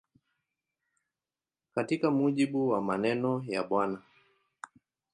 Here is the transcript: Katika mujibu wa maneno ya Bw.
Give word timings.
Katika 1.75 2.11
mujibu 2.11 2.69
wa 2.69 2.81
maneno 2.81 3.43
ya 3.47 3.63
Bw. 3.63 3.95